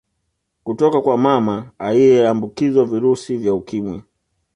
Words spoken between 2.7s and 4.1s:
virusi vya Ukimwi